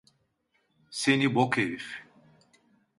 Seni 0.91 1.35
bok 1.35 1.57
herif! 1.57 2.03